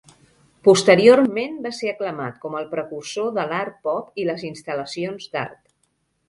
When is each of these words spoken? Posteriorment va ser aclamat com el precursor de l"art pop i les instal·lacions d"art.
Posteriorment 0.67 1.59
va 1.65 1.71
ser 1.79 1.91
aclamat 1.91 2.39
com 2.45 2.55
el 2.61 2.65
precursor 2.71 3.29
de 3.37 3.43
l"art 3.45 3.77
pop 3.89 4.19
i 4.23 4.27
les 4.31 4.47
instal·lacions 4.49 5.31
d"art. 5.37 5.63